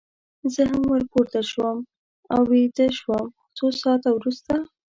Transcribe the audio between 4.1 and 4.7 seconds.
وروسته.